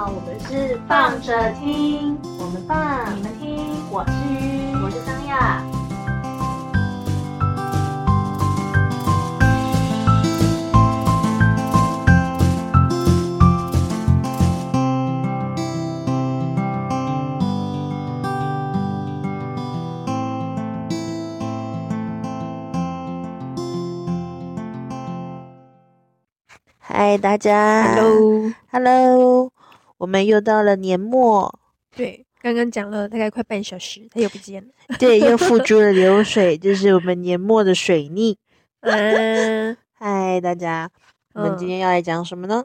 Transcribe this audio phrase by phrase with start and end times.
[0.00, 5.62] 好，我们是放着听，我们放，你们听，我是鱼，我是张亚。
[26.78, 27.96] 嗨，大家。
[27.96, 29.52] Hello，Hello，
[30.00, 31.60] 我们又到了年末，
[31.94, 34.70] 对，刚刚讲了大概快半小时，它又不见了。
[34.98, 38.38] 对，又付诸了流 水，就是我们年末的水逆。
[38.80, 40.90] 嗯，嗨，大家，
[41.34, 42.64] 我们今嗯天要来讲什么呢？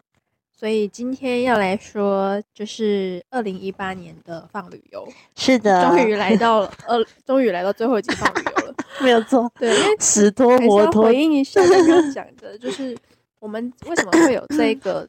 [0.58, 5.06] 所以今天要来说，就是二零一八年的放旅游，
[5.36, 8.74] 是的， 终于来到了呃，终于来到最后一集放旅游了。
[9.02, 12.98] 没有错，对，因为死拖活拖回，应一下刚刚讲的，就是
[13.42, 15.06] 我们为什么会有这个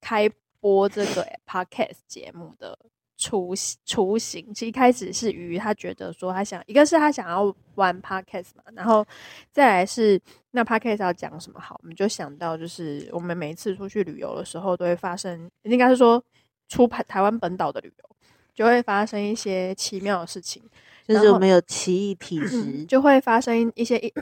[0.00, 0.28] 开
[0.68, 2.78] 播这个 podcast 节目的
[3.16, 4.52] 雏形雏形。
[4.52, 9.04] 其实一开始是鱼，他觉得说他想，一个是他想要玩 podcast 嘛，然后
[9.50, 16.22] 再来是那 podcast 要讲什么好，我们就想到就是我们每一次出去旅游的时候都会发生，应该是说
[16.68, 18.16] 出台台湾本岛的旅游
[18.54, 20.62] 就会发生一些奇妙的事情。
[21.06, 24.12] 就是我们有奇异体质嗯，，就会发生一些印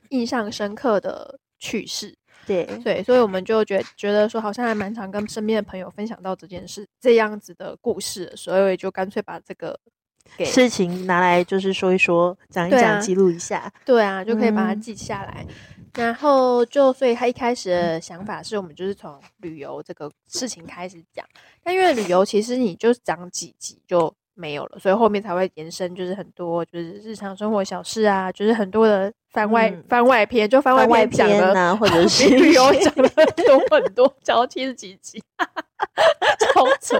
[0.08, 2.16] 印象深刻的趣事。
[2.50, 9.78] 对，对，所以我们就觉觉得说，好像还蛮常跟身边的朋友分享到这件事这样子的故事，所以就干脆把这个
[10.36, 13.72] 给事情拿来就是说一说，讲一讲，记录一下。
[13.84, 15.46] 对啊，就可以把它嗯记下来。
[15.94, 21.24] 然后就，所以他一开始的想法是我们就是从旅游这个事情开始讲，
[21.64, 35.22] 但因为旅游其实你就讲几集就没有了，所以后面才会延伸，就是很多就是日常生活小事啊，就是很多的番外、嗯番外篇，就番外篇讲的或 者是比旅游讲了很多很多，讲到七十几集，
[36.54, 36.98] 超扯。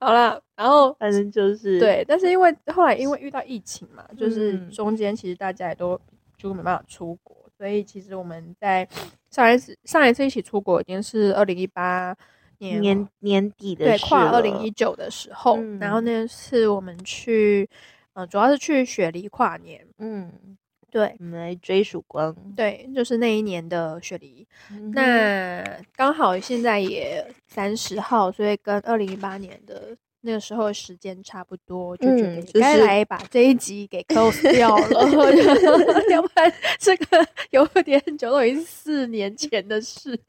[0.00, 6.00] 好了，然后反正就是，对，但是因为后来因为遇到疫情嘛，就是嗯中间其实大家也都
[6.38, 8.88] 就没办法出国，所以其实我们在
[9.30, 12.16] 上一次上一次一起出国已经是二零一八
[12.62, 17.68] 年年年底的对跨二零一九的时候，然后嗯那次我们去，
[18.12, 20.56] 呃，主要是去雪梨跨年，嗯，
[20.90, 22.34] 对我们来追曙光。
[22.54, 24.46] 对，就是那一年的雪梨。
[24.70, 25.64] 嗯那
[25.96, 35.08] 刚好现在也三十号，所以跟二零一八年的那个时候的时间差不多，就觉得该来把这一集给 close 掉了，
[36.10, 40.18] 要不然这个有点久，都已经四年前的事。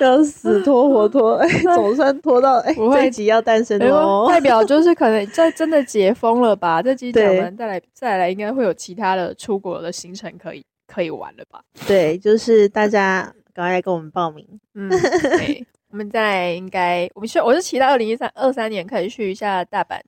[0.00, 4.28] 要死拖活拖，哎， 总算拖到哎，这一集要诞生没有喽。
[4.28, 6.82] 代表就是可能在真的解封了吧？
[6.82, 11.62] 这集讲对完再来再来，应该会有其他的出国的行程可以可以玩了吧？
[11.86, 14.46] 对，就是大家赶快来跟我们报名。
[14.74, 20.00] 嗯，对，我们再来应该，我们是我是期待二零一三二三年可以去一下大阪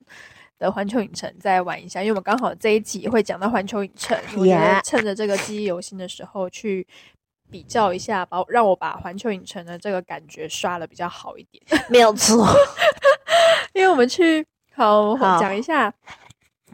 [0.59, 6.85] 的环球影城再玩一下，因为我们刚好这一集会讲到环球影城，我觉得趁着这个记忆犹新的时候去。
[7.51, 12.47] 比较一下，把让我把环球影城的这个感觉刷的比较好一点， 没有错，
[13.75, 15.93] 因为我们去好讲一下，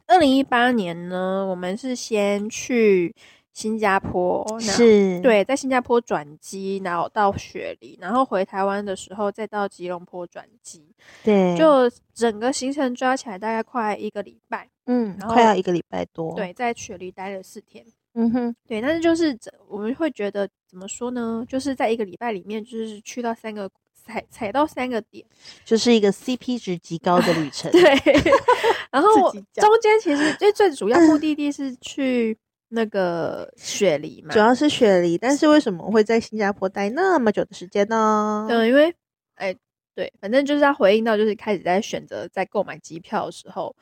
[0.08, 3.14] 二零一八年呢，我们是先去
[3.54, 10.86] 新加坡，是，对，在新加坡转机，然后到雪梨，然后回台湾的时候再到吉隆坡转机，
[11.24, 14.70] 对，就整个行程抓起来大概快一个礼拜。
[14.86, 17.86] 嗯，然后快要一个礼拜多。，对，在雪梨待了四天。
[18.14, 21.46] 嗯哼，对，但是就是整我们会觉得怎么说呢？
[21.48, 25.24] 就是在一个礼拜里面，就是去到三个踩踩到三个点。
[25.64, 27.70] 就是一个 CP 值极高的旅程。
[27.74, 27.82] 对，
[28.92, 32.36] 然后中间其实最最主要目的地是去
[32.70, 38.48] 那个雪梨嘛，主要是雪梨，但是为什么会在新加坡待那么久的时间呢？
[38.50, 38.94] 嗯，因为
[39.36, 39.56] 哎，
[39.96, 43.76] 对，反正就是要回应到，就是开始在选择在购买机票的时候，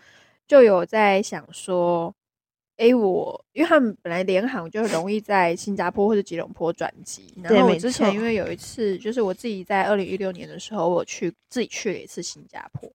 [0.48, 2.14] 就有在想说，
[2.78, 12.90] 哎，我因为他们本来联航就容易在新加坡或者吉隆坡转机，然后我之前因为有一次，就是我自己在二零一六年的时候，我去自己去了一次新加坡，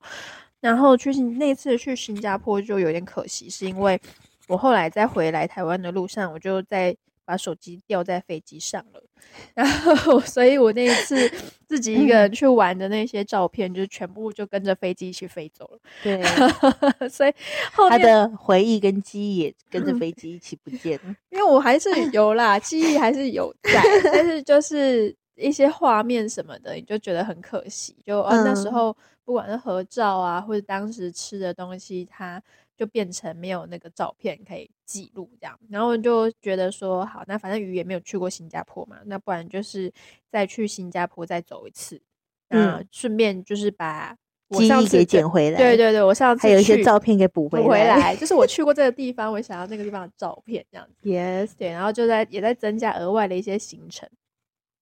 [0.61, 4.01] 然后去那次去新加坡就有点可惜，是因为
[4.49, 9.03] 我后来在回来台湾的路上，我就在把手机掉在飞机上了，
[9.55, 11.31] 然后所以我那一次
[11.69, 15.79] 自己一个人去玩的那些照片，就全部就跟着飞机一起飞走了。
[16.03, 16.21] 对，
[17.09, 17.33] 所以
[17.73, 21.15] 后他的回忆跟记忆也跟着飞机一起不见了。
[21.31, 27.97] 因为我还是有啦，记忆还是有在，但是就是一些画面什么的，你就觉得很可惜。
[28.05, 32.43] 就啊，那时嗯候不管是合照啊，或者当时吃的东西，它
[32.83, 35.57] 就变成没有那个照片可以记录这样。
[35.71, 39.93] 然后就觉得说，好，那反正鱼也没有去过新加坡嘛，那不然就是
[40.29, 42.03] 再去新加坡再走一次。
[42.49, 44.17] 那嗯顺便就是把
[44.49, 51.09] 我记忆给上次对捡回来，对对对，我上次还有一些照片给补回补回来，就是我去 过这个地方，我想要那个地方的照片这样子。
[51.09, 54.09] Yes，对，然后就在也在增加额外的一些行程。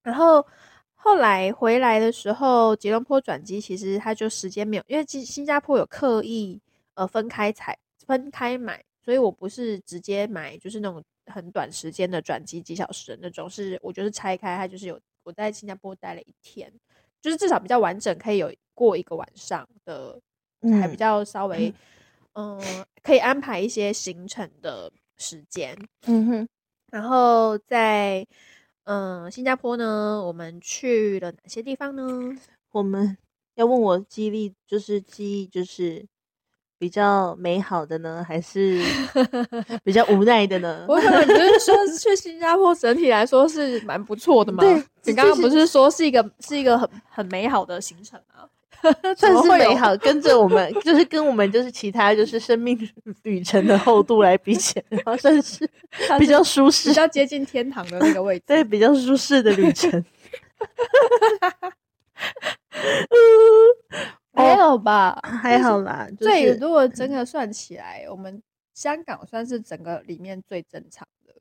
[0.03, 0.47] 然后
[0.95, 6.61] 后来回来的时候，吉隆坡转机其实它就时间没有，因为新新加坡有刻意
[6.95, 7.79] 呃分开采
[8.11, 16.69] 分开买，所以我不是直接买就是那种很短时间的转机几小时的那种，是我就是拆开，它就是有我在新加坡待了一天，
[17.23, 20.21] 就是至少比较完整，可以有过一个晚上的，
[20.81, 21.73] 还比嗯较稍微
[22.33, 25.79] 嗯、呃可以安排一些行程的时间。
[26.07, 26.49] 嗯哼，
[26.91, 28.27] 然后在
[28.85, 32.37] 嗯、呃新加坡呢，我们去了哪些地方呢？
[32.73, 33.17] 我们
[33.55, 36.05] 要问我记忆力，就是记忆就是
[36.81, 38.83] 比较美好的呢，还是
[39.85, 40.87] 比较无奈的呢？
[40.89, 44.63] 我可能你就是说去新加坡整体来说是蛮不错的嘛？
[44.65, 48.49] 对你刚刚不是说是一个是一个很很美好的行程啊？
[49.15, 52.79] 算是美好，跟着我们就是跟我们就是其他就是生命
[53.25, 55.69] 旅程的厚度来比起来，然后算是
[56.19, 58.45] 比较舒适比，较接近天堂的那个位置。
[58.49, 60.03] 对，比较舒适的旅程。
[64.33, 68.43] 还好吧，还好啦，就对，是如果真的算起来，我们
[68.75, 71.35] 香港算是整个里面最正常的，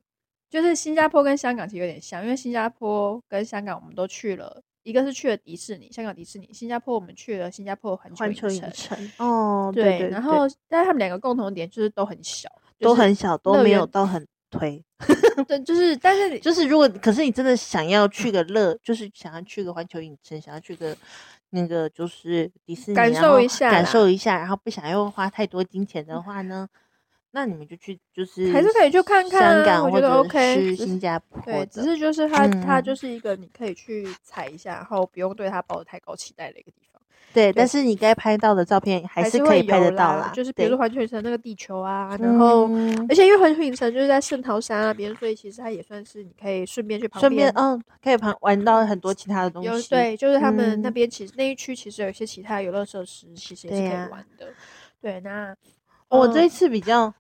[0.50, 12.50] 就是新加坡跟香港其实有点像，因为新加坡跟香港我们都去了，一个是去了迪士尼，香港迪士尼，新加坡我们去了新加坡环球影影城，哦，对对，然后但是他们两个共同点就是都很小，
[12.80, 14.84] 都就是很小，都没有到很推。
[15.48, 20.98] 对，就是但是你就是如果可是你真的想要去个乐，就是想要去个环球影城，想要去个
[21.52, 26.68] 那个就是迪士尼，感受一下感受一下，然后不想要花太多金钱的话呢，
[27.32, 32.28] 那你们就去就是还是可以去看看啊香港我觉得或者 OK，去新加坡对，只是就是。
[32.30, 32.84] 它它嗯。
[32.84, 36.89] 就是一个你可以去踩一下，然后不用对它抱有太高期待的一个地方。
[37.32, 47.64] 对，但是你该拍到的照片还还是可以拍得到啦，就是比如说环球影城那个地球啊，然后、嗯而且因为环球影城就是在圣淘沙那边，所以其实它也算是你可以顺便去旁边顺便边。
[47.64, 54.48] 嗯可以旁玩到很多其他的东西，有对，就是他们那嗯边其实那一区其实有一些其他游乐设施，其实也是可以玩的。
[55.02, 55.56] 对，那
[56.08, 57.14] 我这一嗯次比较，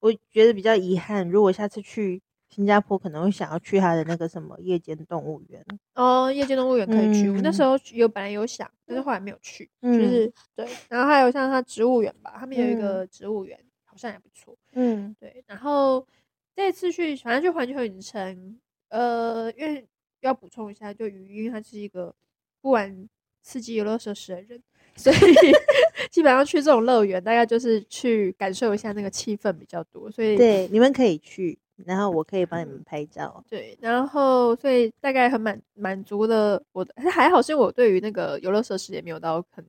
[0.00, 2.20] 我觉得比较遗憾，如果下次去
[2.54, 5.64] 新加坡，可能会想要去他的那个什么夜间动物园。
[5.96, 7.28] 哦，夜间动物园可以去。
[7.28, 9.64] 我那时嗯候有本来有想，但是后来没有去。
[9.82, 14.56] 就嗯是对，然后还有像他植物园吧，他们有一嗯个植物园，好像也不错。
[14.74, 16.06] 嗯，对，然后
[16.54, 18.56] 这次去，反正去环球影城，
[18.90, 19.84] 呃，因为
[20.20, 22.14] 要补充一下，就鱼，因为他是一个
[22.60, 23.08] 不玩
[23.42, 24.62] 刺激游乐设施的人，
[24.94, 25.16] 所以
[26.12, 30.08] 基本上去这种乐园，大概就是去感受一下那个气氛比较多。
[30.10, 33.42] 所以对，你们可以去，然后我可以帮你们拍照。
[33.48, 39.64] 对，然后所以大概很满满足了我的，还好是我对于那个游乐设施也没有到很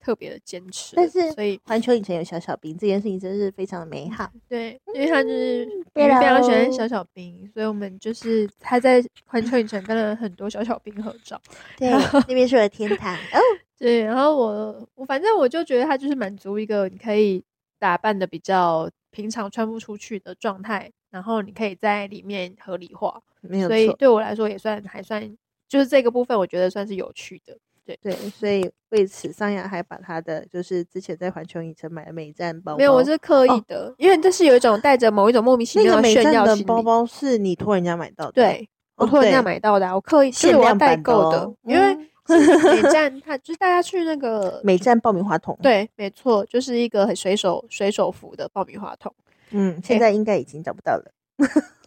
[0.00, 4.30] 特别的坚持，但是所以环球影城有小小兵这件事情真是非常的美好。
[4.48, 11.38] 对，因为他就是鱼对非常喜欢小小兵，所以我们就是他在环球影城跟了很多小小兵合照。
[11.76, 13.38] 对，那边是我的天堂哦。
[13.78, 17.42] 对，然后我我反正我就觉得他就是满足一个你可以
[17.78, 25.36] 打扮的比较平常穿不出去的状态，然后你可以在里面合理化，没有所以错，对我来说也算还算，
[25.68, 27.56] 就是这个部分我觉得算是有趣的。
[27.84, 36.46] 对，对，所以为此，桑雅还把他的就是之前在环球影城买的美赞包包，没有，我是刻意哦的，因为这是有一种带着某一种莫名其妙的炫耀。
[36.46, 41.96] 的包包是你托人家买到的，对，我哦托人家买到的啊、我刻意就是我要代购的，哦因为
[42.30, 49.12] 美站它就是大家去那个美站爆米花桶。，对，没错，就是一个很随手随手服的爆米花筒。
[49.50, 51.12] 嗯，现哎在应该已经找不到了。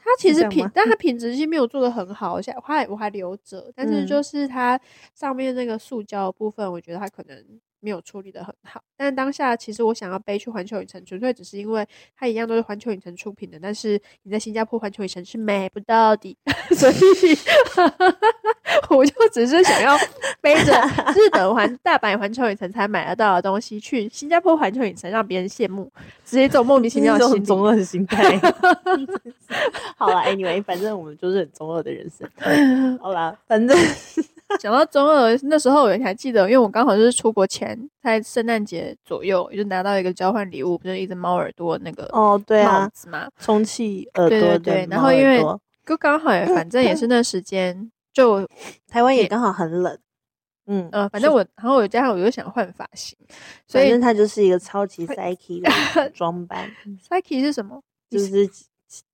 [0.06, 4.80] 它其实品但它品质其实没有做的很好，现在我还我还留着，但是嗯就是它
[5.16, 7.42] 上面那个塑胶部分，我觉得它可能
[7.80, 8.84] 没有处理的很好。
[8.98, 16.38] 但当下其实我想要背去环球影城，纯粹只是因为它一样都是环球影城出品的，但是你在新加坡环球影城是买不到的，
[16.76, 16.96] 所以
[18.90, 19.98] 我就只是想要
[20.42, 20.74] 背着
[21.16, 25.92] 日本环大阪环球影城才买得到的东西去新加坡环球影城让别人羡慕，
[26.26, 28.40] 只是一种莫名其妙的中二的心态。
[29.98, 32.28] 好啦 a n y w a y 反正我们就是很中二的人生。
[33.00, 33.78] 好啦，反正
[34.60, 44.88] 讲到中二，那时候我还记得，因为我刚好就是出国前，在圣诞节左右，就拿到一个交换礼物，不是一只猫耳朵那个哦，对帽啊，子嘛，充气耳朵的对对对。
[44.90, 45.42] 然后因为
[45.86, 48.48] 就刚好也，反正也是那时间，就
[48.88, 49.98] 台湾也刚好很冷，
[50.68, 53.18] 嗯呃，反正我，然后我加上我又想换发型，
[53.68, 56.70] 所以反正它就是一个超级 psyche 的 装扮
[57.10, 57.82] ，Psyche 是什么？
[58.10, 58.48] 就是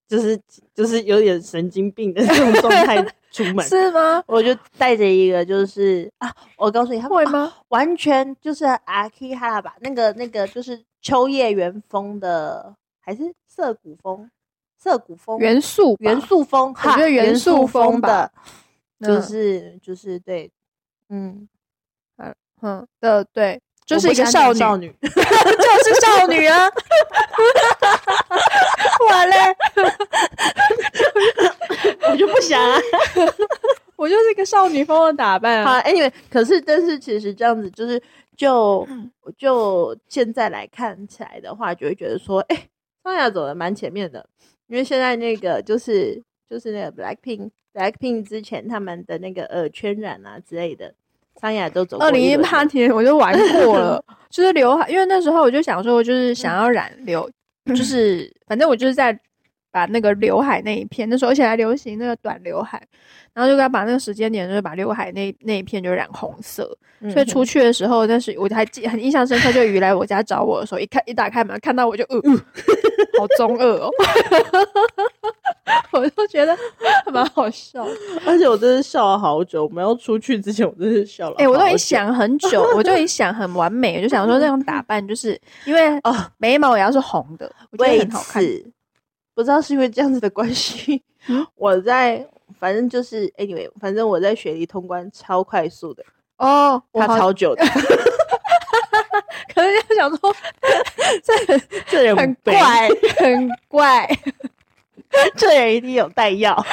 [0.06, 0.38] 就是
[0.74, 4.22] 就是有点神经病的 这种状态出门， 是吗？
[4.26, 7.52] 我就带着一个就是啊，我告诉你，他会吗？
[7.68, 14.30] 完全就是阿 K 哈拉吧，那个那个就是秋叶原风的，还是涩谷风？
[14.82, 18.32] 涩谷风元素吧元，素风，我哈觉得元元素风的，
[19.00, 20.50] 就嗯是就是对，
[21.08, 21.48] 嗯，
[22.62, 26.68] 嗯的对，就是一个少女，少女，就是少女啊！
[29.08, 29.36] 完嘞，
[32.10, 32.78] 我就不想啊。
[33.96, 35.82] 我就是一个少女风的打扮好啊。
[35.82, 38.02] ，anyway，可是但是其实这样子就是
[38.36, 42.68] 就嗯就现在来看起来的话，就会觉得说，哎、
[43.02, 44.26] 桑雅走的蛮前面的，
[44.68, 50.92] 因为现在那个就是就是那个 Blackpink Blackpink 之前他们的那个耳圈染啊之类的，
[51.40, 53.32] 桑雅都走过二零一八年我就玩
[53.64, 57.30] 过了， 就是刘海，因为那时候我就想说，就是想要染刘，
[57.74, 59.18] 就是反正我就是在
[59.70, 62.82] 把那个刘海那一片，那时候而且还流行那个短刘海，
[63.32, 67.10] 然后就该把那个时间点就是把刘海那那一片就染红色，嗯。
[67.12, 72.20] 所以出去的时候，但是我还记很印象深刻，就鱼来我家找我的时候，一看一打开门看到我就呃，
[73.16, 73.88] 好中二哦，
[75.92, 76.56] 我都觉得
[77.12, 77.86] 蛮好笑。
[78.26, 79.64] 而且我真是笑了好久。
[79.64, 81.36] 我们要出去之前，我真是笑了。
[81.38, 88.42] 哎、我都已经，想很久， 我就已经想很完美，我就想说那种打扮，就是因为 哦眉毛也要是红的，我觉得很好看。
[89.34, 92.26] 不知道是因为这样子的关系，嗯我在
[92.58, 96.04] 反正就是 anyway，反正我在雪梨通关超快速的，
[96.36, 97.64] 哦，他，超久的，
[99.54, 100.36] 可能就想说
[101.22, 102.88] 这这人很怪，
[103.18, 104.06] 很怪，
[105.36, 106.56] 这人一定有带药。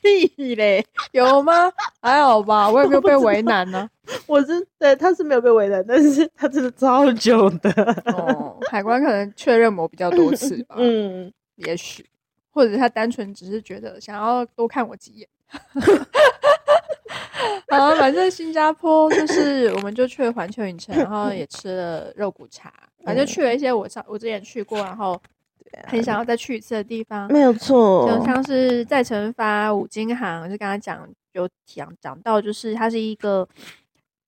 [0.00, 1.72] 屁嘞，有吗？
[2.00, 3.88] 还好吧， 我也没有被为难呢、
[4.26, 7.70] 我是对他是没有被为难，但是他真的超久的。
[8.12, 12.04] 哦，海关可能确认我比较多次吧，嗯，也许，
[12.50, 15.28] 或者他单纯只是觉得想要多看我几眼。
[17.68, 22.70] 啊，反正新加坡就是，我们就去了环球影城，然后也吃了肉骨茶，
[23.04, 25.20] 反正去了一些我上我之前去过，然后
[25.86, 27.26] 很想要再去一次的地方。
[27.32, 33.48] 没有错就像是在成发五金行，就刚才讲有讲讲到，就是它是一个，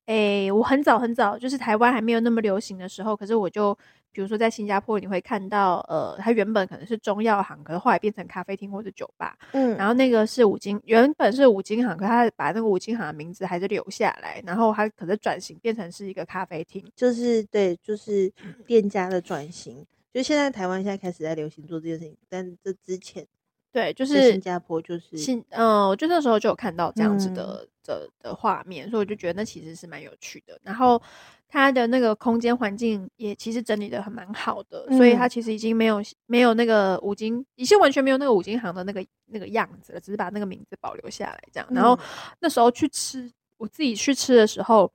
[0.07, 3.77] 诶，我很早很早，就是台湾还没有那么流行的时候，可是我就
[4.13, 18.33] 比如说在新加坡，你会看到，呃，它原本可能是中药行，可是后来变成咖啡厅或者酒吧，嗯，然后那个是五金，原本是五金行，可它把那个五金行的名字还是留下来，然后它可是转型变成是一个咖啡厅，就是对，就是
[18.67, 19.85] 店家的转型。
[20.17, 23.27] 就现在台湾现在开始在流行做这件事情，但这之前
[23.71, 30.59] 对，就是新加坡就是新，嗯、我就那时候就有看到这样子嗯的、的的画面，所以我就觉得那其实是蛮有趣的。
[30.63, 30.99] 然后
[31.47, 41.69] 它的那个空间环境也其实整理的很蛮好的，所以它嗯其实已经没有没有那个五金，已经完全没有那个五金行的那个那个样子了，只是把那个名字保留下来这样。
[41.71, 42.01] 然后嗯
[42.41, 44.91] 那时候去吃，我自己去吃的时候。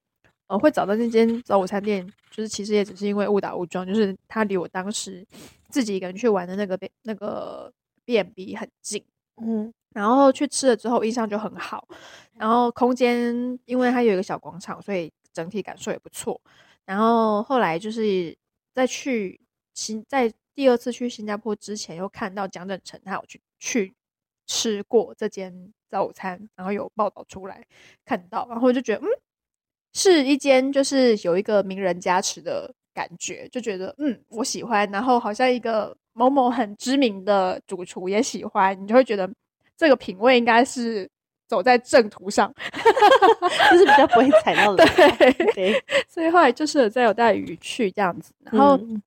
[0.51, 5.25] 呃，会找到那间早午餐店，就是其实也只是因为误打误撞，就是它离我当时
[5.69, 7.71] 自己一个人去玩的那个那个
[8.03, 9.01] B&B 很近，
[9.41, 11.87] 嗯然后去吃了之后印象就很好，
[12.37, 13.33] 然后空间
[13.65, 16.39] 因为它有一个小广场，所以整体感受也不错。
[16.85, 18.37] 然后后来就是
[18.73, 19.39] 在去
[19.73, 23.93] 新在第二次去新加坡之前，又看到蒋整成他有去去
[24.47, 27.65] 吃过这间早午餐，然后有报道出来
[28.03, 29.07] 看到，然后我就觉得嗯，
[29.93, 39.29] 是一间就是有一个名人加持的感觉，就觉得嗯我喜欢，然后好像一个某某很知名的主厨也喜欢，你就会觉得
[39.77, 41.09] 这个品味应该是
[41.47, 42.53] 走在正途上，
[43.71, 44.85] 就是比较不会踩到 雷。
[44.85, 49.01] 对， 对，所以后来就是有再有带鱼去这样子，然后嗯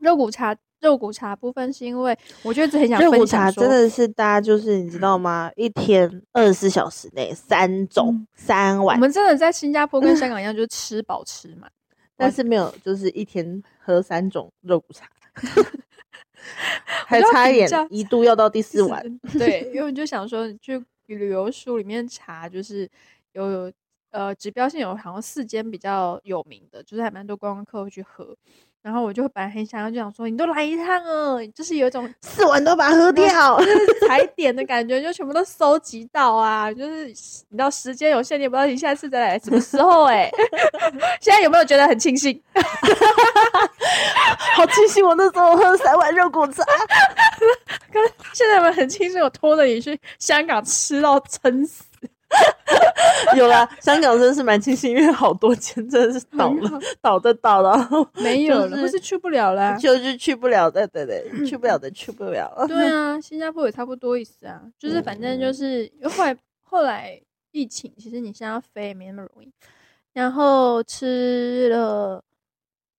[0.00, 0.56] 肉骨茶。
[0.80, 5.50] 肉骨茶部分是因为我就一直很想肉骨分享说，茶真的是大家就是你知道吗？
[5.56, 11.70] 一天二十四小时内三种、嗯三碗，我们真的在新加坡跟香 港一样，就是吃饱吃满。
[12.16, 15.08] 但是没有就是一天喝三种肉骨茶，
[17.06, 19.00] 还差一点一度要到第四碗。
[19.38, 22.88] 对，因为我就想说，去旅游书里面查，就是
[23.34, 23.72] 有有
[24.10, 28.36] 呃指标性有好像四间比较有名的，就是还蛮多观光客会去喝。
[28.88, 33.58] 然后我就本来很想要就想说，你都来一趟哦，就是有一种四碗都把它喝掉。
[33.58, 36.72] 就是踩点的感觉，就全部都收集到啊！
[36.72, 40.30] 就是你知道时间有限，你也不知道你下次再来什么时候哎、
[41.20, 42.42] 现在有没有觉得很庆幸？
[44.56, 46.64] 好庆幸我那时候喝了三碗肉骨茶。
[48.32, 51.84] 现在有没有很庆幸我拖着你去香港吃到撑死？
[53.36, 59.76] 有啦，香港真的是蛮庆幸，因为好多间真的是倒了，倒的倒了，然后没有了，就是去不了啦。
[59.76, 62.66] 就是去不了的，对对，去不了的去不了了。
[62.66, 67.20] 对啊，新加坡也差不多意思啊， 就是反正就是因为后来后来
[67.52, 69.50] 疫情，其实你现在要飞也没那么容易。
[70.14, 72.22] 然后吃了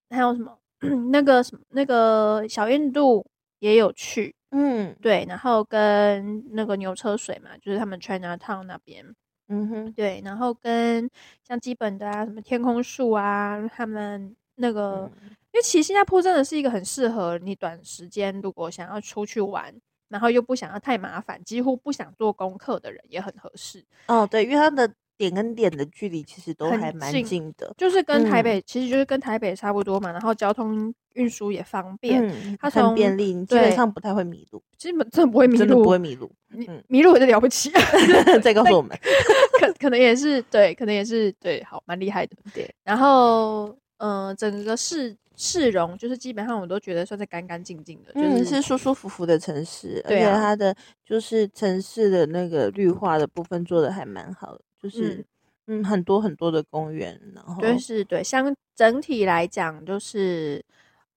[0.08, 0.56] 还有什么
[1.10, 3.24] 那个什么那个小印度
[3.58, 4.96] 也有去，嗯。
[5.00, 9.04] 对，然后跟那个牛车水嘛，就是他们 China Town 那边，
[9.48, 11.08] 嗯哼，对，然后跟
[11.46, 15.30] 像基本的啊，什么天空树啊，他们那个，嗯。
[15.52, 19.74] 因为其实新加坡真的是一个很适合你短时间如果想要出去玩，
[20.08, 23.84] 然后又不想要太麻烦，几乎不想做功课的人也很合适。
[24.06, 24.88] 哦对，因为它的
[25.20, 36.30] 点跟点的距离其实都还蛮近近的，就是跟台嗯北，其实就是跟台北差不多嘛，然后交通运输也方便，嗯，它很便利，你基本对上不太会迷路，基本真的不会迷真的路，不会迷路。
[36.48, 37.70] 迷嗯迷路我就了不起，
[38.42, 38.96] 再告诉我们，
[39.60, 42.34] 可可能也是对，可能也是对，好蛮厉害的。
[42.54, 43.66] 对，然后
[43.98, 50.74] 嗯、呃整个市市容就是基本上我都觉得算是干干净净的，就嗯，是是舒舒服服的城市，而且它的
[51.04, 55.24] 就是城市的那个绿化的部分做的还蛮好的，就是
[55.66, 60.64] 嗯很多很多的公园，然后就是对，相整体来讲，就是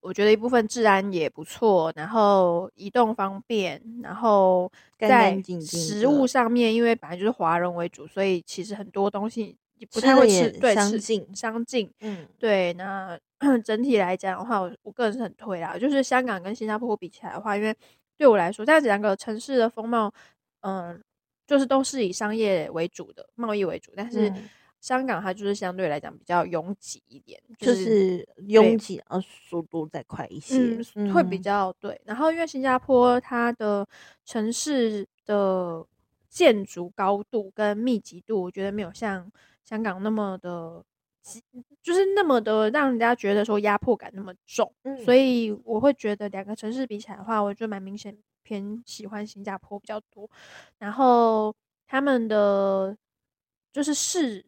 [0.02, 11.90] 我觉得一部分治安也不错，然后移动方便，然后在食物上面，因为本来就是华人为主，所以其实很多东西也不太会吃，对，吃相近相近。
[12.02, 13.18] 嗯对，那
[13.64, 15.78] 整体来讲的话，我我个人是很推啦。
[15.78, 17.76] 就是香港跟新加坡比起来的话，因为
[18.18, 20.14] 对我来说，这样子两个城市的风貌，
[20.62, 21.02] 嗯、
[21.46, 30.58] 就是都是以商业为主的，贸易为主，但是嗯香港它就是相对来讲比较拥挤一点，就是拥挤，然后速度再快一些，
[30.96, 32.00] 嗯，会比较对。
[32.04, 33.88] 然后因为新加坡它的
[34.26, 35.86] 城市的
[36.30, 39.32] 建筑高度跟密集度，我觉得没有像
[39.64, 40.84] 香港那么的，
[41.82, 44.70] 就是那么的让人家觉得说压迫感那么重。
[44.84, 50.30] 嗯所以我会觉得两个城市比起来的话，我觉得蛮明显偏喜欢新加坡比较多。
[50.78, 51.56] 然后
[51.88, 52.96] 他们的
[53.72, 54.46] 就是市。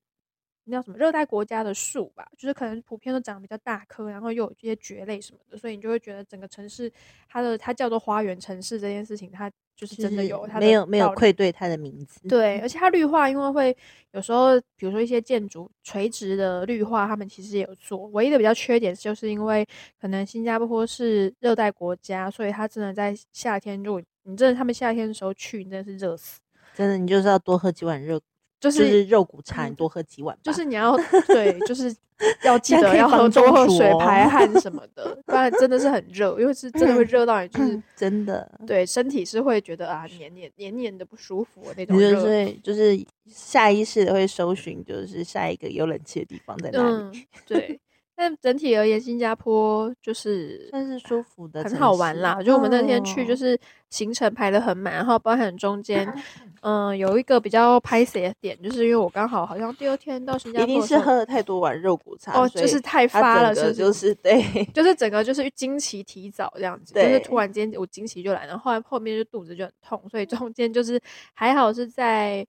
[0.65, 6.91] 那叫什么热带国家的树吧，就是可能普遍都长得比较大棵，然后又有这些蕨类什么的，所以你就会觉得整个城市
[7.29, 13.75] 它的它叫做花园城市这件事情，它就是真的有它的没有没有愧对它的名字，对，而且它绿化，因为会
[14.11, 18.07] 有时候，比如说一些建筑垂直的绿化，他们其实也有做。
[18.07, 19.67] 唯一的比较缺点，就是因为
[19.99, 26.39] 可能新加坡是热带国家，所以它真的在夏天，如果你真的他们夏天的时候去，你真的是热死。
[26.73, 28.19] 真的你就是要多喝几碗热，
[28.59, 31.93] 就就是是肉骨茶，你多喝几碗，就是你要对，就是
[32.43, 38.49] 要记得要多喝水排汗什么 的，不然真的是很热，因为是真的会热到你，就是真的。
[38.65, 42.21] 对身体是会觉得啊黏黏黏黏的不舒服那种你就热。
[42.21, 47.79] 是就是下意识的会搜寻，就是下一个有冷气的地方在哪里，嗯，对。
[48.15, 52.41] 但整体而言，新加坡就是算是舒服的，很好玩啦。
[52.41, 56.07] 就我们那天去，就哦是行程排的很满，然后包含中间，
[56.61, 70.99] 嗯、有一个比较拍谁的点，就是因为我刚好好像第二天到新加坡一，定是喝了太多碗肉骨茶，哦，就是太发了，是就是是 对，就是整个就是惊奇提早这样子，就是突然间我惊奇就来，然后后来后面就肚子就很痛，所以中间就是
[71.33, 72.45] 还好是在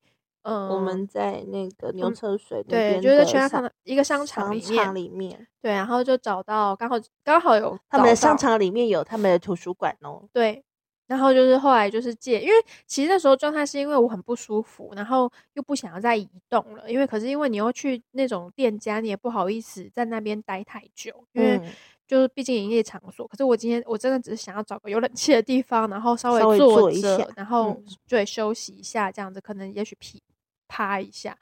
[0.47, 10.63] 嗯，我们在那个牛车水那对，边就是全家的一个商场里面，里面，对，然后就找到刚好刚好有他们的商场里面有他们的图书馆哦，对，
[11.09, 12.55] 然后就是后来就是借，因为
[12.87, 21.73] 其实那时候状态是因为我很不舒服，然后又不想要再移动了，因为可是因为你又去那种店家，你也不好意思在那边待太久，因为嗯。
[22.09, 23.27] 就是毕竟营业场所。
[23.27, 27.85] 可是我今天我真的只是想要找个有冷气的地方，然后稍微坐坐一下着，然后嗯。
[28.07, 30.23] 对休息一下，这样子可能也许屁
[30.69, 31.37] 趴一下。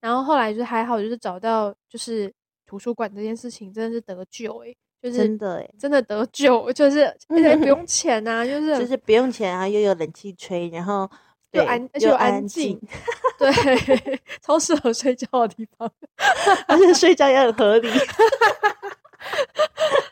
[0.00, 2.32] 然后后来就是还好，就是找到就是
[2.66, 11.08] 图书馆这件事情真的是得救诶、就是真的哎，真的得救，就是 而且不用钱呐、就是就是不用钱啊，又有冷气吹，然后
[11.52, 12.80] 对又安，又安静，
[13.38, 13.52] 对，
[14.42, 15.88] 超适合睡觉的地方。
[16.66, 17.88] 而且睡觉也很合理。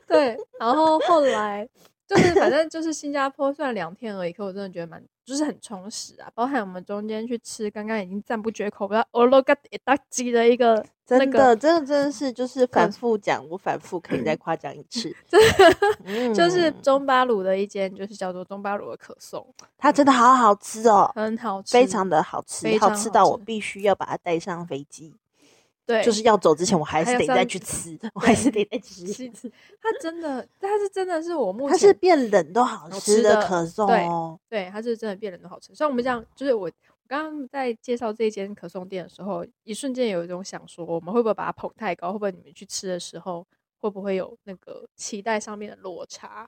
[0.07, 1.66] 对，然后后来
[2.11, 15.14] 就是反正 就是新加坡，虽然两天而已，可我真的觉得蛮就是很充实啊，包含我们中间去吃刚刚已经赞不绝口，不知道欧罗嘎一大鸡的一个那真个的，真的，真的是就是反复讲，我反复可以再夸奖一 次。
[16.35, 19.46] 就是嗯中巴鲁的一间，就是叫做中巴鲁的可颂，
[19.79, 25.14] 它真的好好吃哦，很好吃，非常的好吃好吃到我必须要把它带上飞机。
[25.90, 29.07] 对，就是要走之前，我还 是得再去吃，我还是得再吃。
[29.12, 29.29] 是
[29.81, 33.87] 它真的，它是真的是我目前它是变冷都好好吃吃的的可颂。
[34.48, 35.74] 对，它是真的变冷都好吃。
[35.74, 36.70] 像我们这样，就是我
[37.09, 42.12] 刚刚在介绍这间可颂店的时候，一瞬间有一种想说，我们会不会把它捧太高？
[42.12, 43.46] 会不会你们去吃的时候，
[43.81, 46.46] 会不会有那个期待上面的落差？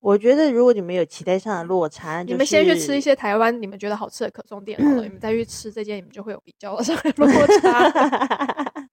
[0.00, 7.28] 我觉得如果你们有期待上的落差，你们先去吃一些台湾你们觉得好吃的可颂店好了，你们再去吃这间，你们就会有比较上的落
[7.60, 7.86] 差。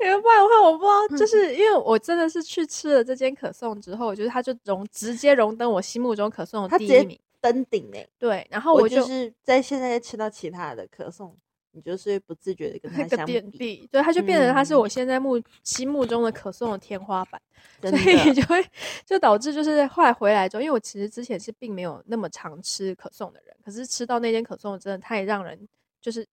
[0.00, 8.06] 因为不然的话，我不知道，就是因为我真的是去吃了这间可颂之后，我觉得它就荣直接荣登我心目中可颂的第一名，登顶哎。
[8.18, 11.36] 对，然后我就是在现在吃到其他的可颂。
[11.72, 17.40] 你就是不自觉的跟他相比，对，他就变成他是我现在目心目中的可颂的天花板，
[17.82, 18.64] 所以就会
[19.04, 25.68] 就导致就是后来回来之后，因为我其实之前是并没有那么常吃可颂的人，可是吃到那间可颂真的太让人
[26.00, 26.26] 就是。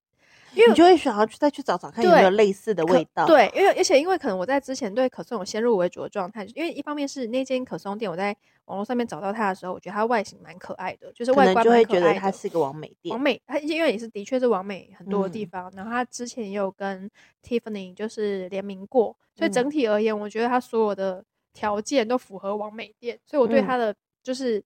[0.57, 3.25] 因为你就会想要去再去找找看有没有类似的味道。
[3.25, 13.13] 对，因为而且因为可能我在之前对可颂有先入为主的状态，因为一方面是那间可颂店，我在网络上面找到它的时候，我觉得它外形蛮可爱的，就是外观就会觉得它是一个完美店。
[13.13, 15.71] 完美，它因为也是的确是完美很多的地方。
[15.75, 17.09] 然后它之前也有跟
[17.43, 24.63] Tiffany 就是联名过，所以整体而言，我觉得它所有的条件都符合完美店，所以我对它的就是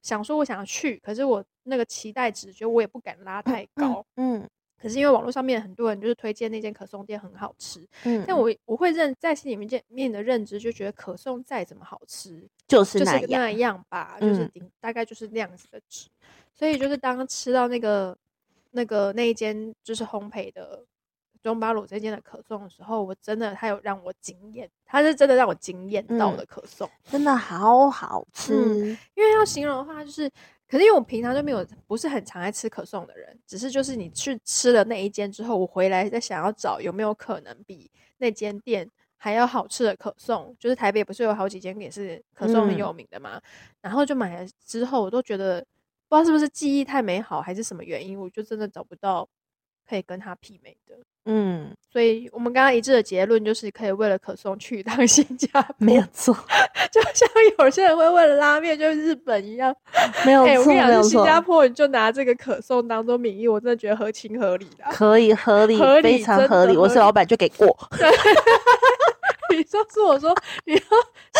[0.00, 4.04] 想说我想要去，可是我那个期待值，觉得我也不敢拉太高。
[4.16, 4.48] 嗯。
[4.80, 16.08] 可是因为网络上面很多人就是推荐那间可颂店很好吃，嗯，但我我会认在心里面面的认知就觉得可颂再怎么好吃，就是那那样吧，就是顶大概就是那样子的值。
[16.54, 18.16] 所以就是当吃到那个
[18.70, 20.84] 那个那一间就是烘焙的
[21.42, 28.54] 中巴鲁这间的可颂的时候，我真的它有让我惊艳，它是真的让我惊艳到的可颂，真的好好吃。
[29.14, 30.30] 因为要形容的话就是。
[30.68, 43.40] 可是因为我平常就没有不是很常爱吃可颂的人，只是就是你去吃了那一间之后，我回来再想要找有没有可能比那间店还要好吃的可颂，就是台北不是有好几间也是可颂很有名的嘛，
[43.80, 45.60] 然后就买了之后，我都觉得
[46.08, 49.28] 不知道是不是记忆太美好还是什么原因，我就真的找不到
[49.88, 50.98] 可以跟它媲美的。
[51.30, 56.34] 嗯，所以我们刚刚一致的结论就是，可以为了可颂去一趟 新加坡，没有错。
[56.90, 59.74] 就像有些人会为了拉面，就日本一样，
[60.24, 60.50] 没有错。
[60.60, 66.76] 我跟你讲，新加坡你就拿这个可颂当做名义，我真的觉得合情合理的，可以合理，非常合理。
[66.78, 67.76] 我是老板就给过。
[69.54, 70.80] 你告诉我说你要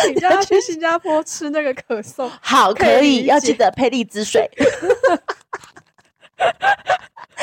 [0.03, 4.47] 请假去新加坡吃那个可颂，好，可以，要记得配荔枝水。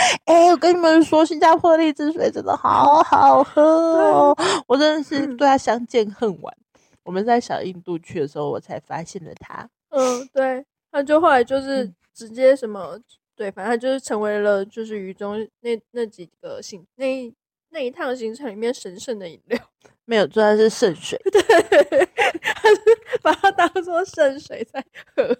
[0.26, 4.36] 哎，我跟你们说，新加坡荔枝水真的好好喝哦！
[4.66, 6.56] 我真的是对它相见恨晚。
[7.04, 9.68] 我们在小印度去的时候，我才发现了它。
[9.90, 12.98] 嗯，对，他就后来就是直接什么，
[13.36, 17.32] 对，反正就是成为了就是雨中那那几个行那
[17.70, 19.58] 那一趟行程里面神圣的饮料。
[20.04, 21.20] 没有，做的是圣水。
[21.30, 21.40] 对，
[22.54, 22.80] 他是
[23.22, 25.36] 把它当做圣水在喝。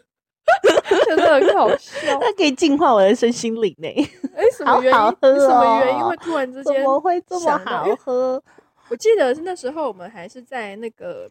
[1.07, 3.89] 真的很好笑， 它可以净化我的身心灵呢。
[4.35, 5.41] 哎，什么原因？
[5.41, 8.43] 什么原因会突然之间怎么会这么好喝？
[8.89, 11.29] 我记得是那时候我们还是在那个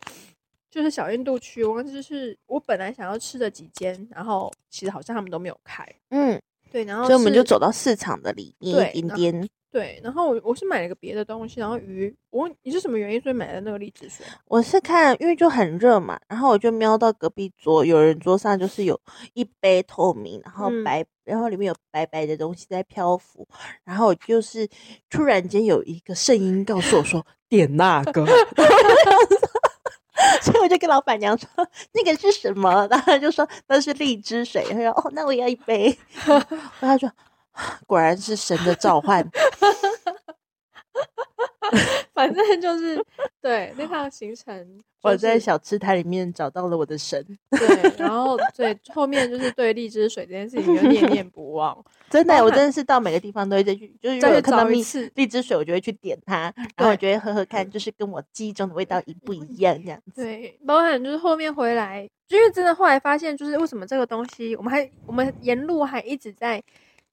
[0.69, 5.87] 就是小印度区，我忘记是我本来想要吃的几间，然后其实好像他们都没有开。
[6.09, 6.39] 嗯，
[6.71, 9.49] 对，然后所以我们就走到市场的里面一点点。
[9.75, 14.25] 对，然后我我是买了个别的东西，然后鱼，我问你是什么原因，所以买的那个荔枝水？
[14.45, 18.97] 我是看，因为就很热嘛，然后我就瞄到隔壁桌有人桌上就是有
[19.33, 23.45] 一杯透明，然后白，然后里面有白白的东西在漂浮，
[23.83, 24.65] 然后就是
[25.09, 28.25] 突然间有一个声音告诉我说点那个，
[30.41, 31.49] 所以我就跟老板娘说
[31.91, 37.11] 那个是什么，然后就说那是荔枝水，他说哦，那我要一杯， 然后他说。
[37.87, 39.25] 果然是神的召唤，
[42.13, 43.03] 反正就是
[43.41, 47.23] 对那趟行程， 我在小吃台里面找到了我的神。
[47.51, 51.83] 对，然后对后面就是对荔枝水这件事情就念念不忘。
[52.09, 54.83] 真的，我真的是到每个地方都会再去，就是如果看到荔
[55.15, 60.23] 荔枝水，我就会去点它，然后我觉得喝喝看，就是跟我记忆中的味道一不一样这样子。
[60.23, 66.63] 对，包含就是后面回来，因为真的后来发现，就是为什么这个东西，我们还我们沿路还一直在。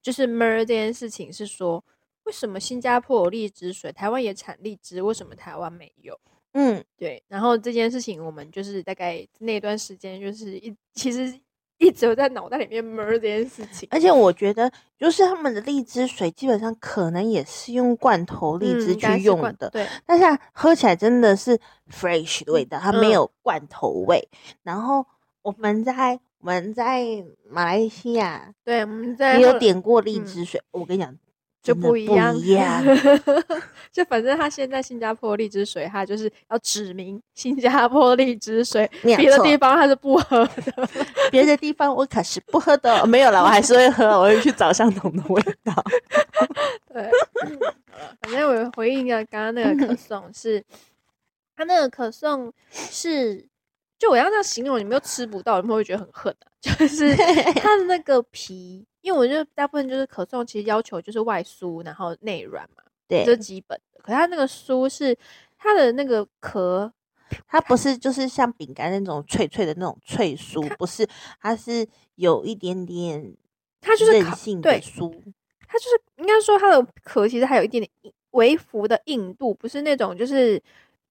[0.03, 1.83] 就是 mer 这件事情是说，
[2.25, 6.19] 为什么新加坡有荔枝水，台湾也产荔枝，为什么台湾没有？
[6.55, 7.23] 嗯，对。
[7.29, 11.33] 然后这件事情，我们就是大概那段时间，就是一其实
[11.79, 13.89] 一直有在脑袋里面 mer 这件事情。
[13.93, 19.87] 而且我觉得，就是他们的荔枝水基本上可能也是用罐头荔枝去用的，对。
[20.05, 24.29] 但是喝起来真的是 fresh 的味道，它没有罐头味。
[24.63, 25.07] 然后
[25.43, 26.21] 我们在。
[26.43, 30.61] 我们在马来西亚，对，我们在也有点过荔枝水。
[30.73, 31.17] 我跟你讲，
[31.63, 32.83] 就不不一样，一 样
[33.93, 40.89] 就反正他现在新加坡荔枝水，他就是要指明新加坡荔枝水，别的地方他是不喝的。
[41.31, 45.73] 别的地方我可是不喝的哦，没有了，我还是会喝，我会去找相同的味道。
[46.93, 47.09] 对，
[48.21, 50.65] 反正我回应一下刚刚那个可颂是，
[51.57, 53.47] 他那个可颂是，
[54.03, 56.51] 就我要这样形容，你们又吃不到，你们会觉得很恨啊？
[56.61, 57.15] 就是
[57.55, 64.01] 它的那个皮，因为我觉得大部分就是可颂，其实要求就是外酥，然后内软嘛，对这是，基本的。
[64.03, 65.17] 可它那个酥是
[65.57, 66.93] 它的那个壳，
[67.47, 71.07] 它不是就是像饼干那种脆脆的那种脆酥，不是，
[71.41, 71.87] 它是
[72.17, 73.37] 有一点点
[73.81, 75.13] 它就是烤韧性的对酥。
[75.69, 80.61] 它就是应该说它的壳其实还有一点点微幅的硬度，不是那种就是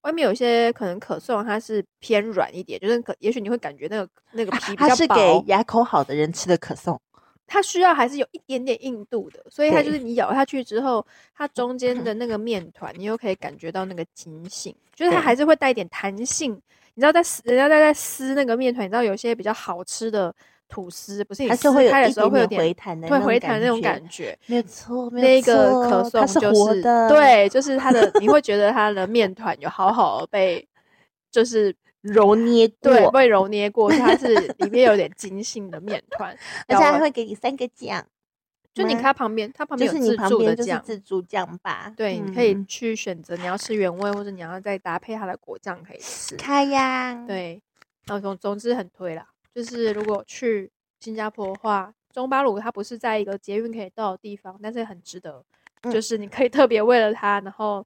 [0.02, 7.00] 外面有些可能可颂它是偏软一点，就是可也许你会感觉那个那个皮比它是较薄，给牙口好的人吃的可颂。
[7.48, 16.54] 它需要还是有一点点硬度的，所以它就是你咬下去之后，它中间的 那个面团，你又可以感觉到那个筋性，就是它还是会带一点弹性。
[16.94, 20.34] 你知道在撕人家在在撕那个面团，你知道有些比较好吃的
[20.72, 24.36] 吐司，不是你它是撕会开的时候会有点回弹的会那种回弹那种感觉。
[24.48, 30.68] 没错，没那个可颂就是对，就是它的，你会觉得它的面团有好好地被，
[31.30, 36.36] 就是揉捏过，对被揉捏过，它是里面有点 筋性的面团，
[36.68, 38.04] 而且还会给你三个酱，
[38.74, 41.94] 就你看它旁边，它旁边有自助的酱，自助酱吧？
[41.98, 46.36] 对，你可以嗯去选择你要吃原味，或者你要再搭配它的果酱可以吃。
[46.38, 47.62] 开呀，，对，
[48.06, 55.44] 然后总总之很推啦，就是如果去新加坡的话，中巴鲁它不是在一个捷运可以到的地方，但是很值得，
[55.82, 55.92] 嗯。
[55.92, 57.86] 就是你可以特别为了它，然后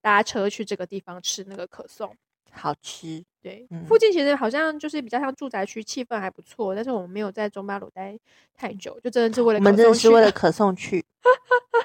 [0.00, 2.14] 搭车去这个地方吃那个可颂。
[2.50, 3.84] 好吃，对，嗯。
[3.86, 8.18] 附近其实好像就是比较像住宅区，气氛还不错，但是我们没有在中巴鲁待
[8.54, 11.04] 太久，就真的是为了我们真的是为了可颂去，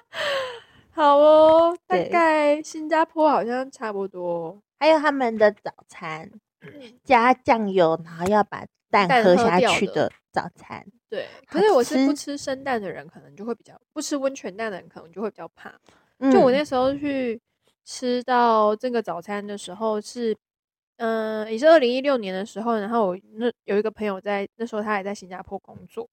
[0.92, 4.62] 好哦，大概新加坡好像差不多。
[4.80, 6.30] 还有他们的早餐。
[7.06, 15.74] 加酱油，然后要把蛋蛋喝喝下去的早餐，对，可是我是不吃吃生蛋的人，可能就会比较不吃温泉蛋的人，可能就会比较怕。
[16.20, 17.40] 嗯就我那时候去
[17.86, 20.36] 吃到这个早餐的时候是，
[20.98, 26.10] 嗯、也是二零一六年的时候，然后我那有一个朋友在那时候他也在新加坡工作，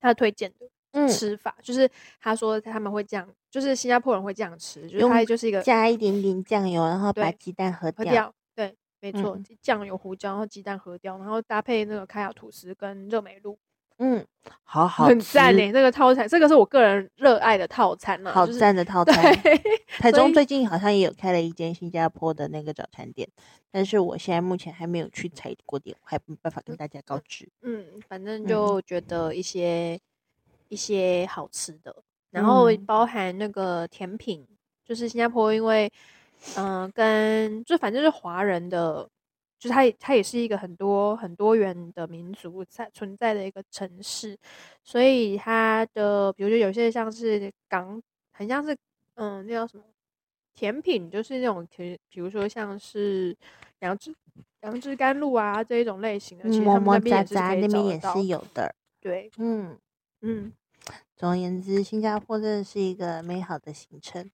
[0.00, 1.08] 他推荐的嗯。
[1.08, 1.88] 吃法、就是
[2.20, 8.74] 他说他们会这样，就是新加坡人会这样吃，就是用它就是一个加一点点酱油，然后把鸡蛋喝掉，对，
[9.12, 13.56] 没错嗯，酱油、胡椒，然后鸡蛋喝掉，然后搭配那个开亚吐司跟热美露，
[13.98, 14.26] 嗯，
[14.64, 19.34] 好好很赞吃诶、那个套餐，这个是我个人热爱的套餐了，好就是赞的套对餐。
[19.98, 23.28] 台中最近好像也有开了一间新加坡的那个早餐店，
[23.70, 27.48] 但是我现在目前还没有去踩过点，我还没办法跟大家告知。
[27.62, 29.98] 嗯，反正嗯就觉得一些、
[30.68, 31.94] 一些好吃的，
[32.30, 34.46] 然后嗯包含那个甜品，
[34.84, 35.90] 就是新加坡因为
[36.56, 39.08] 嗯、呃跟就反正是华人的，
[39.58, 44.36] 就是它也它也是一个很多很多元的民族在存在的一个城市，
[44.84, 48.00] 所以它的比如说有些像是港，
[48.32, 48.76] 很像是
[49.14, 49.82] 嗯那叫什么
[50.54, 53.36] 甜品，就是那种甜比如说像是
[53.80, 54.14] 杨枝
[54.62, 58.74] 杨枝甘露啊这一种类型的，其嗯，实他们那边那边也是有的。
[59.00, 59.78] 对，嗯，
[60.22, 60.52] 嗯，
[61.14, 64.28] 总而言之，新加坡真的是一个美好的行程，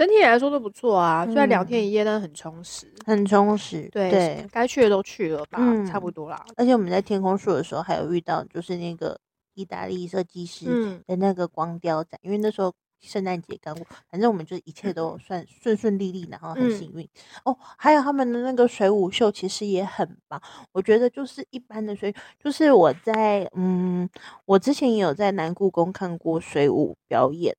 [0.00, 2.90] 整体来说都不错啊，虽然两天嗯一夜，但是很充实。
[3.04, 3.86] 很充实。
[3.92, 6.42] 对，对，该去的都去了吧，差不嗯多啦。
[6.56, 9.20] 而且我们在天空树的时候，还有遇到就是那个
[9.52, 17.06] 意大利设计师嗯，的那个光雕展，因为那时候圣诞节刚过，反正我们就一切都算顺顺利利，然后很嗯幸运、
[17.44, 17.54] 哦。
[17.76, 20.40] 还有他们的那个水舞秀其实也很棒，
[20.72, 22.10] 我觉得就是一般的水，
[22.42, 24.08] 就是我在嗯，
[24.46, 27.54] 我之前也有在南故宫看过水舞表演，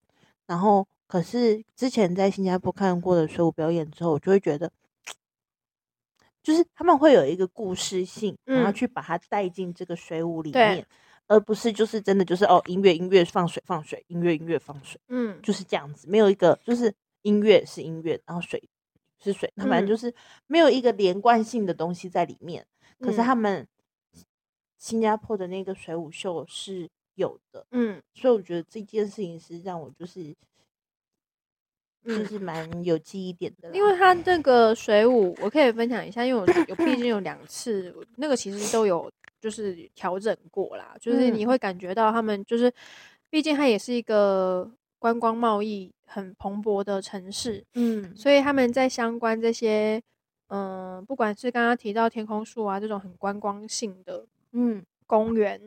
[0.47, 4.71] 然后可是之前在新加坡看过的水舞表演之后，我就会觉得。
[6.41, 8.73] 就是他们会有一个故事性，然后嗯。
[8.73, 10.75] 去把它带进这个水舞里对。
[10.75, 10.87] 面，
[11.27, 18.63] 而不是就是真的就是哦音乐音乐放水放水音乐音乐放水，嗯，就是这样子，没有一个就是音乐是音乐，然后水
[19.19, 19.89] 是水，它反正嗯。
[19.89, 20.15] 就是
[20.47, 22.65] 没有一个连贯性的东西在里面。
[23.01, 23.25] 可是嗯。
[23.25, 23.67] 他们
[24.77, 28.01] 新加坡的那个水舞秀是有的，嗯。
[28.13, 30.33] 所以我觉得这件事情是让我就是
[32.05, 41.47] 就嗯，是蛮有记忆点的，因为它那个水舞，我可以分享一下，因为我有毕竟有两次，那个其实都有就是调整过啦，就是你嗯。
[41.47, 42.71] 会感觉到他们就是，
[43.29, 48.15] 毕竟它也是一个观光贸易很蓬勃的城市，嗯。
[48.15, 50.01] 所以他们在相关这些，
[50.47, 54.83] 嗯、不管是刚刚提到天空树啊这种很观光性的嗯。
[55.07, 55.59] 公园，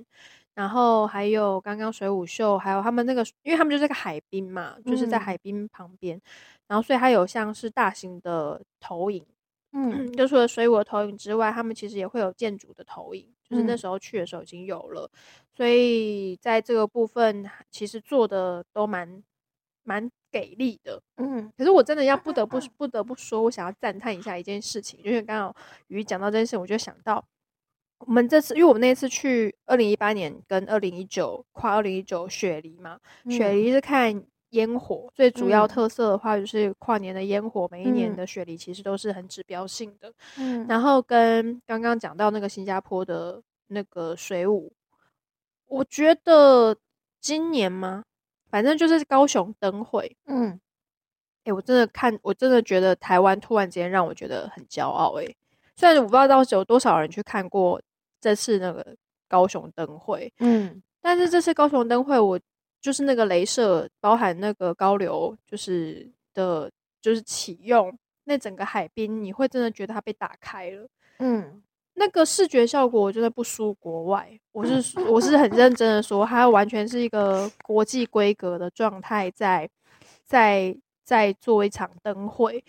[0.54, 5.20] 然后还有刚刚水舞秀，还有他们那个，因为他们就是个海滨嘛，就是在嗯。
[5.20, 6.20] 海滨旁边，
[6.68, 9.24] 然后所以它有像是大型的投影，
[9.72, 10.10] 嗯。
[10.14, 13.78] 就除了水舞的投影之外，他们其实也会有建筑的投影，就是那嗯。
[13.78, 15.10] 时候去的时候已经有了，
[15.56, 19.22] 所以在这个部分其实做的都蛮
[19.82, 21.02] 蛮给力的。
[21.16, 25.56] 嗯可是我真的要不得不 不得不说，我想要赞叹一下一件事情，因为刚好
[25.88, 27.24] 鱼讲到这件事，我就想到
[27.98, 32.98] 我们这次，因为我们那次去二零一八年跟二零一九跨二零一九雪梨嘛，
[33.30, 33.57] 雪嗯。
[33.57, 35.68] 梨是看烟火，最主要嗯。
[35.68, 38.16] 特色的话就是跨年的烟火，每一年嗯。
[38.16, 40.12] 的雪梨其实都是很指标性的。
[40.37, 40.66] 嗯。
[40.68, 44.72] 然后跟刚刚讲到那个新加坡的那个水舞，
[45.66, 46.76] 我觉得
[47.20, 48.04] 今年吗？
[48.50, 50.61] 反正就是高雄灯会，嗯。
[51.44, 55.37] 哎、我真的看，我真的觉得台湾突然间让我觉得很骄傲、诶，
[55.76, 57.80] 虽然我不知道到时有多少人去看过
[58.20, 58.94] 这次那个
[59.28, 62.40] 高雄灯会，嗯但是这次高雄灯会，我
[62.80, 66.70] 就是那个镭射包含那个高流，就是的，
[67.02, 67.92] 就是启用
[68.24, 70.87] 那整个海滨，你会真的觉得它被打开了。
[71.18, 71.62] 嗯
[71.96, 74.28] 那个视觉效果，我觉得不输国外。
[74.52, 79.68] 我是 我是很认真的说，它完全是一个国际规格的状态在，
[80.24, 82.64] 在在做一场灯会。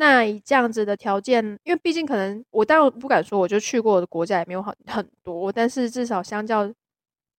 [0.00, 6.72] 那以这样子的条件，因为毕竟可能我当然不敢说，我就去过的国家也没有很很多，但是至少相较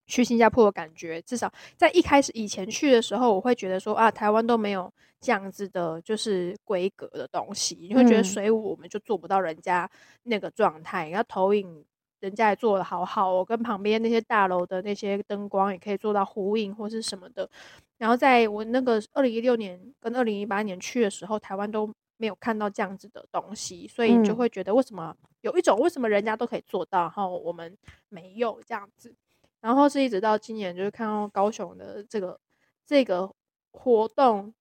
[0.08, 4.91] 去新加坡的感觉，至少在一开始以前去的时候，我会觉得说啊，台湾都没有
[5.22, 9.89] 这样子的，就是规格的东西，你会觉得嗯水舞我们就做不到人家
[10.24, 11.86] 那个状态，然后投影
[12.19, 17.50] 人家也做的好好哦，跟旁边那些大楼的那些灯光也可以做到呼应或是什么的。
[17.98, 27.75] 然后在我那个二零一六年跟二零一八年去的时候，台湾都没有看到这样子的东西，所以就嗯会觉得为什么有一种为什么人家都可以做到，然后我们
[28.10, 29.15] 没有这样子。
[29.62, 32.39] 然后是一直到今年，就是看到高雄的这个
[32.86, 33.29] 这个
[33.71, 34.53] 活动，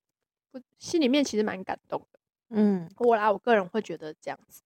[0.53, 2.18] 我心里面其实蛮感动的。
[2.51, 4.62] 嗯，我啦，我个人会觉得这样子，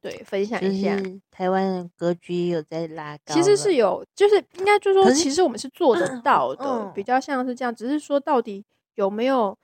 [0.00, 0.96] 对，分享一下。
[1.30, 7.74] 台湾的格局有在拉高，其实是有，就是应该就是说，其实我们是做得 到的，嗯比较像是这样。
[7.74, 9.56] 只是说到底有没有，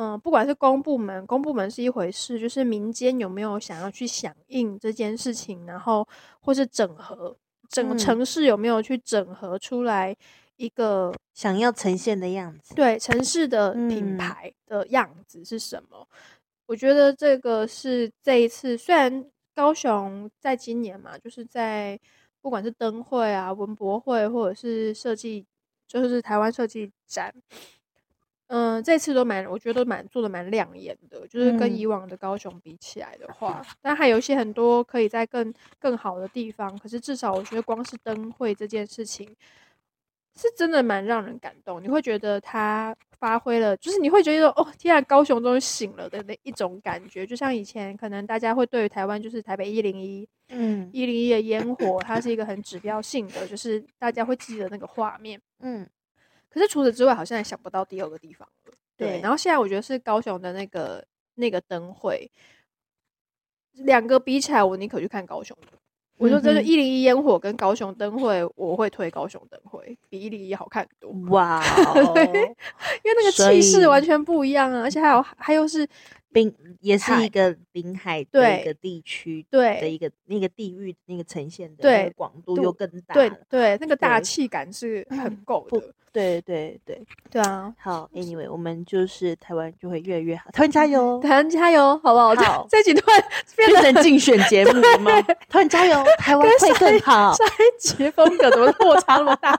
[0.00, 6.08] 嗯、不管是公部门，公部门是一回事，就是民间有没有想要去响应这件事情，然后
[6.40, 7.36] 或是整合
[7.68, 10.16] 整个嗯城市有没有去整合出来
[10.56, 12.74] 一个想要呈现的样子。
[12.74, 16.08] 对城市的品嗯牌的样子是什么？
[16.64, 22.00] 我觉得这个是这一次，虽然高雄在今年嘛，就是在
[22.40, 25.44] 不管是灯会啊、文博会，或者是设计，
[25.86, 27.34] 就是台湾设计展，
[28.52, 31.76] 嗯、这次都蛮，我觉得都蛮做的蛮亮眼的，就是跟嗯。
[31.76, 39.36] 以往的高雄比起来的话，但还有一些很多可以在更更好的地方，可是至少我觉得光是灯会这件事情。
[40.36, 50.88] 是真的蛮让人感动，你会觉得他发挥了，就是你会觉得哦，天啊，高雄终于醒了的那一种感觉，就像以前可能大家会对于台湾就是台北一零一嗯。
[50.92, 55.38] 一零一的烟火，它是一个很指标性的，就是大家会记得那个画面。
[55.58, 55.86] 嗯
[56.50, 58.72] 可是除此之外，好像也想不到第二个地方了。
[58.96, 61.02] 对，对然后现在我觉得是高雄的那个
[61.36, 62.30] 那个灯会，
[63.72, 65.78] 两个比起来，我宁可去看高雄的。
[66.18, 71.10] 我说真的，一零一烟火跟高雄灯会，我会推高雄灯会，比一零一好看很多。
[71.32, 72.54] 哇哦，因为
[73.16, 75.88] 那个气势完全不一样啊，而且还有还有是
[76.32, 83.36] 滨也是一个临海的一个地区对的一个那个地域那个呈现的那对个广度度又更大对了。
[83.48, 85.80] 对，那个大对气感是很够的。
[86.12, 91.20] 对对对，对啊，好，anyway，我们就是台湾就会越来越好，台湾加油！
[91.20, 92.34] 台湾加油，好不好？
[92.34, 93.24] 这好这几段
[93.56, 95.22] 变成竞选节目了吗？
[95.22, 97.32] 台湾加油，台湾会更好。
[97.34, 99.56] 上一集风格怎么落差那么大？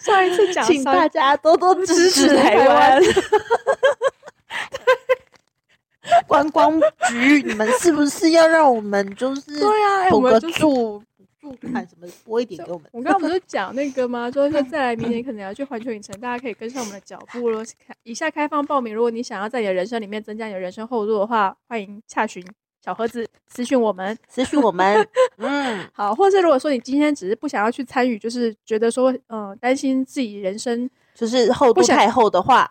[0.00, 3.02] 上一次讲请大家多多支支持持台湾。
[6.28, 11.02] 观光局，你们是不是要让我们就是对啊，哎我补个们就是助
[11.40, 12.88] 助款什么拨一点给我们？
[12.92, 14.30] 我刚刚不是 讲那个吗？
[14.30, 17.64] 就是说再来明年可能要去环球影城，大家可以跟上我们的脚步咯。
[17.86, 22.44] 开以下开放报名，如果你想要在你的人生里面增加你的人生厚度的话，欢迎洽询
[22.82, 24.16] 小盒子私讯我们。
[24.28, 25.06] 私讯我们。
[25.38, 32.70] 嗯，好，或是如果说你今天只是不想要去参与，就是觉得说，嗯、担心自己人生，就是厚度太厚的话，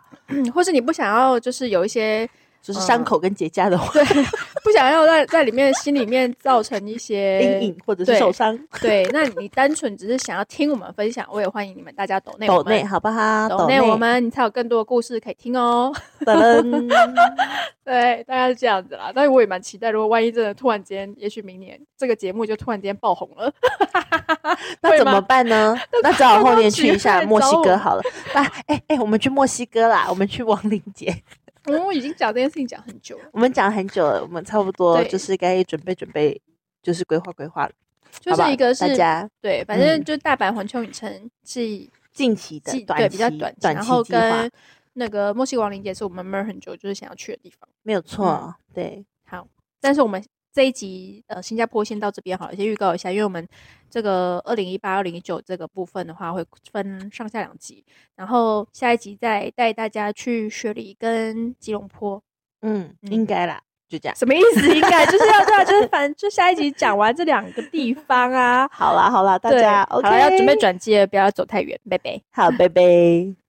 [0.53, 2.29] 或是你不想要，就是有一些
[2.63, 4.03] 就是伤口跟结痂的话，对，
[4.63, 13.49] 不想要在在里面心里面造成一些 阴影或者是受伤，对，那你单纯只是想要听我们分享，我也欢迎你们大家抖内抖内好不好？
[13.49, 15.93] 抖内我们，你才有更多的故事可以听哦。
[16.21, 16.89] 噔噔
[17.83, 19.11] 对，大概是这样子啦。
[19.13, 23.51] 但是我也蛮期待，如果万一真的突然间，也许明年这个节目就突然间爆红了，
[24.79, 25.77] 那怎么办呢？
[26.01, 28.01] 那只好后年去一下墨西哥好了。
[28.33, 31.13] 啊，哎哎，我们去墨西哥啦，我们去亡灵节。
[31.65, 36.41] 我们已经讲这件事情讲很久了，我们讲很久了，我们差不多就是该准备准备，
[36.81, 37.71] 就是规划规划了。
[38.19, 41.61] 就是一个是大家对，反正嗯就大阪环球影城是
[42.11, 44.51] 近期的对比较期短期，然后跟
[44.93, 47.67] 那个墨西哥亡灵节是我们闷很久就是想要去的地方。
[47.81, 49.47] 没有错，对，好，
[49.81, 50.23] 但是我们
[50.53, 53.45] 这一集呃新加坡先到这边好了，先预告一下，因为我们
[53.89, 57.83] 这个二零一八、二零一九这个部分的话会分上下两集，
[58.15, 62.21] 然后下一集再带大家去雪梨跟吉隆坡。
[62.61, 64.15] 嗯，嗯应该啦，就这样。
[64.15, 64.73] 什么意思？
[64.75, 68.69] 应该就是要对啊，就是反正就下一集讲完这两个地方啊。
[68.71, 72.21] 好啦好啦，大家好 OK，了，要准备转机了，不要走太远，拜拜。
[72.31, 73.35] 好，拜拜。